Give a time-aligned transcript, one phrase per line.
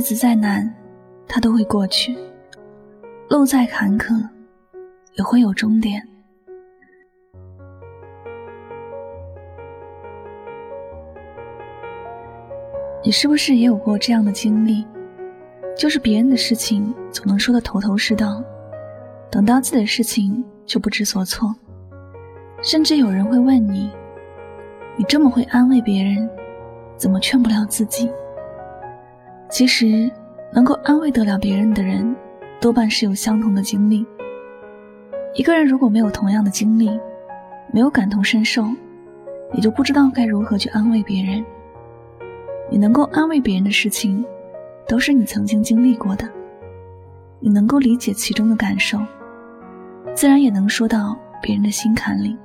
[0.00, 0.66] 日子再难，
[1.28, 2.14] 它都会过去；
[3.28, 4.18] 路再坎坷，
[5.12, 6.02] 也会有终点。
[13.04, 14.86] 你是不是也有过这样的经历？
[15.76, 18.42] 就是别人的事情总能说得头头是道，
[19.30, 21.54] 等到自己的事情就不知所措，
[22.62, 23.90] 甚至有人会问你
[24.96, 26.26] ：“你这么会安慰别人，
[26.96, 28.10] 怎么劝不了自己？”
[29.50, 30.08] 其实，
[30.52, 32.14] 能够安慰得了别人的人，
[32.60, 34.06] 多半是有相同的经历。
[35.34, 36.88] 一个人如果没有同样的经历，
[37.72, 38.64] 没有感同身受，
[39.52, 41.44] 也就不知道该如何去安慰别人。
[42.70, 44.24] 你能够安慰别人的事情，
[44.86, 46.28] 都是你曾经经历过的，
[47.40, 48.98] 你能够理解其中的感受，
[50.14, 52.36] 自然也能说到别人的心坎里。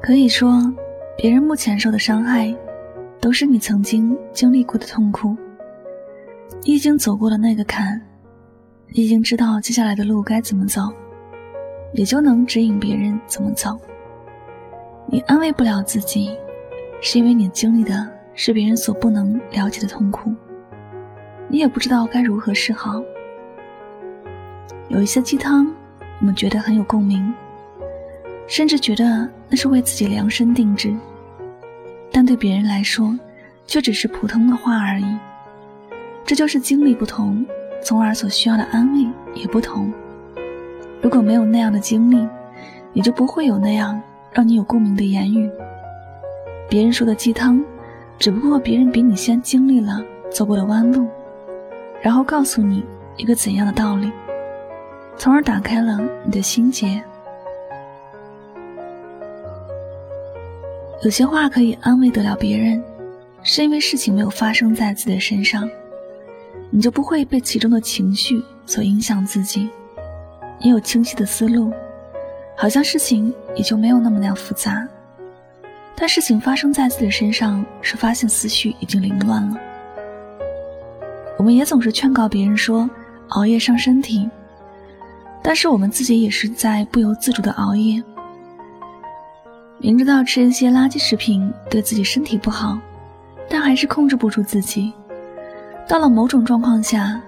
[0.00, 0.72] 可以说，
[1.18, 2.54] 别人目前受的伤害。
[3.20, 5.36] 都是你曾经经历过的痛苦，
[6.62, 8.00] 你已经走过了那个坎，
[8.88, 10.82] 你已经知道接下来的路该怎么走，
[11.94, 13.78] 也就能指引别人怎么走。
[15.06, 16.36] 你安慰不了自己，
[17.00, 20.34] 是因为你经历的是别人所不能了解的痛苦，
[21.48, 23.02] 你也不知道该如何是好。
[24.88, 25.66] 有一些鸡汤，
[26.20, 27.32] 我们觉得很有共鸣，
[28.46, 30.94] 甚至觉得那是为自己量身定制。
[32.16, 33.18] 但对别人来说，
[33.66, 35.04] 却只是普通的话而已。
[36.24, 37.44] 这就是经历不同，
[37.82, 39.04] 从而所需要的安慰
[39.34, 39.92] 也不同。
[41.02, 42.24] 如果没有那样的经历，
[42.92, 45.50] 也就不会有那样让你有共鸣的言语。
[46.70, 47.60] 别人说的鸡汤，
[48.16, 50.00] 只不过别人比你先经历了
[50.30, 51.08] 走过的弯路，
[52.00, 52.84] 然后告诉你
[53.16, 54.08] 一个怎样的道理，
[55.16, 57.02] 从而打开了你的心结。
[61.04, 62.82] 有些话可以安慰得了别人，
[63.42, 65.68] 是因为事情没有发生在自己的身上，
[66.70, 69.68] 你就不会被其中的情绪所影响自己。
[70.58, 71.70] 你有清晰的思路，
[72.56, 74.88] 好像事情也就没有那么那样复杂。
[75.94, 79.58] 但事情发生在自己身上，是发现思绪已经凌乱了。
[81.36, 82.88] 我们也总是劝告别人说
[83.28, 84.26] 熬夜伤身体，
[85.42, 88.02] 但是我们自己也是在不由自主的熬夜。
[89.84, 92.78] 明知道吃一些垃圾食品对自己身体不好，
[93.50, 94.90] 但还是控制不住自己。
[95.86, 97.20] 到了某种状况下，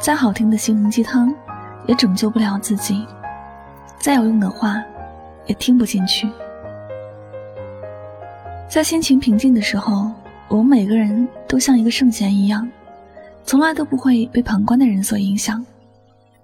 [0.00, 1.34] 再好听的心灵鸡汤
[1.88, 3.04] 也拯救不了自己，
[3.98, 4.80] 再有用的话
[5.46, 6.30] 也听不进去。
[8.68, 10.12] 在心情平静的时候，
[10.46, 12.70] 我们每个人都像一个圣贤一样，
[13.42, 15.66] 从来都不会被旁观的人所影响，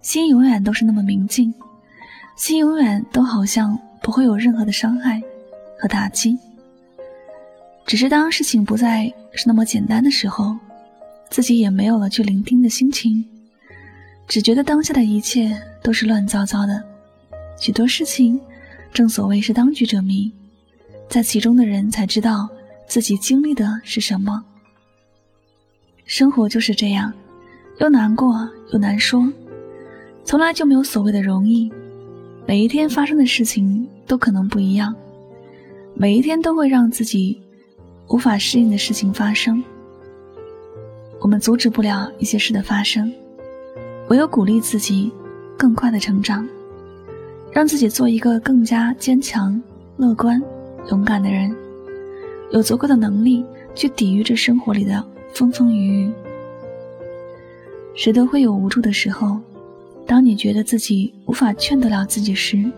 [0.00, 1.54] 心永远都是那么明净，
[2.36, 5.22] 心永远都好像不会有任何的伤害。
[5.78, 6.38] 和打击，
[7.86, 10.56] 只是当事情不再是那么简单的时候，
[11.30, 13.24] 自己也没有了去聆听的心情，
[14.26, 16.82] 只觉得当下的一切都是乱糟糟的。
[17.58, 18.40] 许多事情，
[18.92, 20.32] 正所谓是当局者迷，
[21.08, 22.48] 在其中的人才知道
[22.86, 24.44] 自己经历的是什么。
[26.04, 27.12] 生活就是这样，
[27.80, 29.26] 又难过又难说，
[30.24, 31.72] 从来就没有所谓的容易。
[32.46, 34.94] 每一天发生的事情都可能不一样。
[35.98, 37.40] 每一天都会让自己
[38.08, 39.64] 无法适应的事情发生。
[41.20, 43.10] 我们阻止不了一些事的发生，
[44.08, 45.10] 唯有鼓励自己
[45.56, 46.46] 更快的成长，
[47.50, 49.58] 让自己做一个更加坚强、
[49.96, 50.40] 乐观、
[50.90, 51.50] 勇敢的人，
[52.50, 53.42] 有足够的能力
[53.74, 56.12] 去抵御这生活里的风风雨雨。
[57.94, 59.40] 谁都会有无助的时候，
[60.06, 62.70] 当你觉得自己无法劝得了自己时，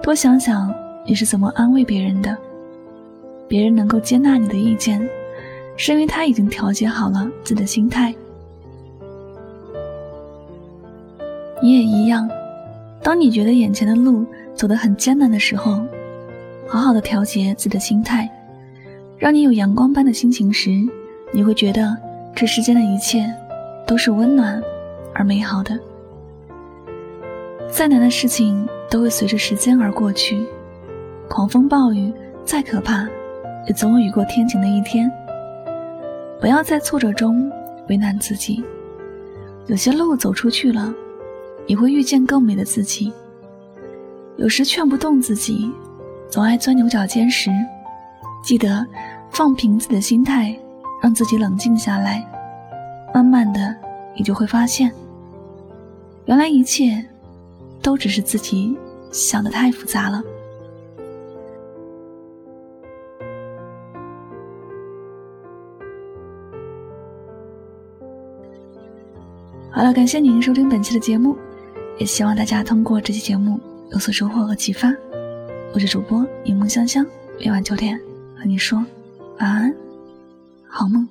[0.00, 0.72] 多想想。
[1.06, 2.34] 你是怎么安慰别人的？
[3.54, 5.08] 别人能够接纳你的意见，
[5.76, 8.12] 是因为他已经调节好了自己的心态。
[11.62, 12.28] 你也一样，
[13.00, 15.80] 当你觉得眼前的路走得很艰难的时候，
[16.66, 18.28] 好好的调节自己的心态，
[19.18, 20.70] 让你有阳光般的心情时，
[21.30, 21.96] 你会觉得
[22.34, 23.32] 这世间的一切
[23.86, 24.60] 都是温暖
[25.14, 25.78] 而美好的。
[27.70, 30.44] 再难的事情都会随着时间而过去，
[31.28, 32.12] 狂风暴雨
[32.44, 33.08] 再可怕，
[33.66, 35.10] 也总有雨过天晴的一天。
[36.40, 37.50] 不要在挫折中
[37.88, 38.62] 为难自己，
[39.66, 40.92] 有些路走出去了，
[41.66, 43.12] 你会遇见更美的自己。
[44.36, 45.70] 有时劝不动自己，
[46.28, 47.50] 总爱钻牛角尖时，
[48.42, 48.84] 记得
[49.30, 50.54] 放平自己的心态，
[51.00, 52.28] 让自己冷静下来。
[53.14, 53.74] 慢慢的，
[54.16, 54.92] 你就会发现，
[56.26, 57.02] 原来一切
[57.80, 58.76] 都只是自己
[59.12, 60.20] 想的太复杂了。
[69.74, 71.36] 好了，感谢您收听本期的节目，
[71.98, 73.58] 也希望大家通过这期节目。
[73.90, 74.88] 有所收获和启发，
[75.72, 77.04] 我是主播柠檬香香，
[77.40, 78.00] 每晚九点
[78.36, 78.78] 和你说
[79.40, 79.74] 晚安，
[80.68, 81.08] 好梦。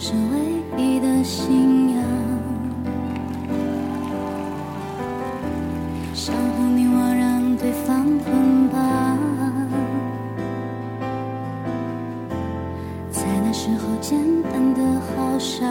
[0.00, 2.04] 是唯一的信仰
[6.14, 9.18] 相互凝望让对方捆绑
[13.10, 15.66] 在那时候简单的好傻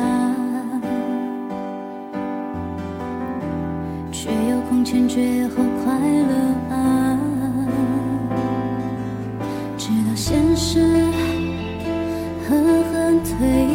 [4.12, 7.20] 却又空前绝后快乐啊
[9.78, 10.82] 直到现实
[12.46, 13.67] 狠狠推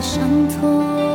[0.00, 1.07] 伤痛。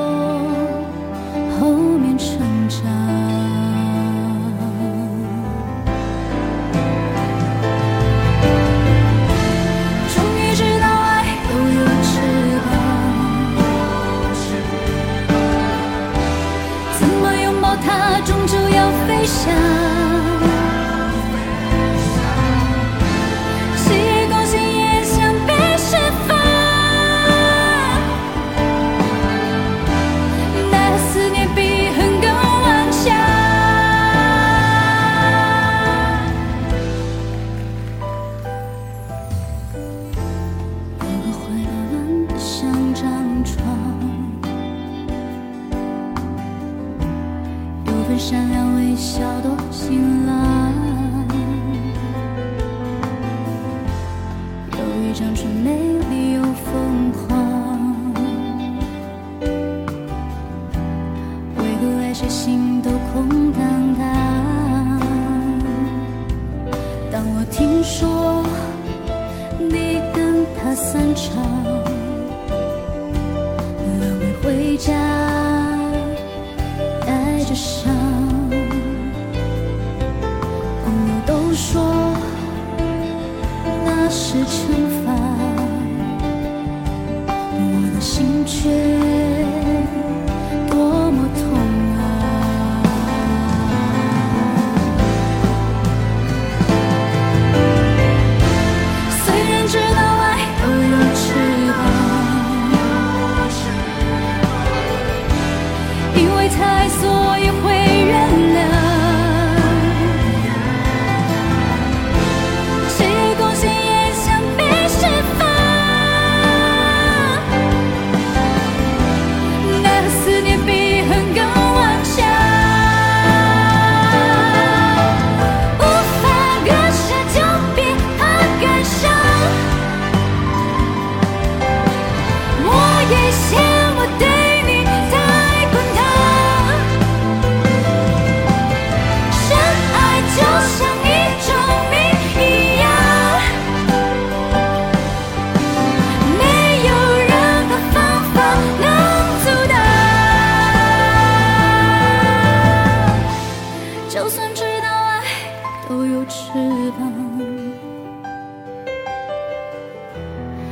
[77.54, 77.93] 伤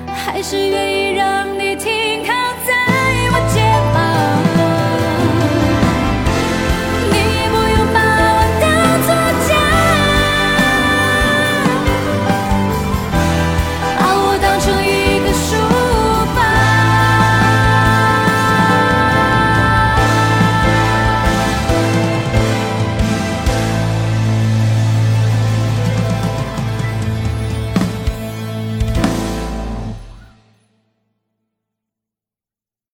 [0.08, 0.91] 还是愿意。